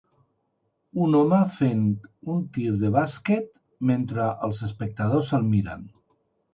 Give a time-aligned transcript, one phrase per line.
[1.07, 1.83] Un home fent
[2.37, 3.55] un tir de bàsquet
[3.93, 5.91] mentre els espectadors el miren.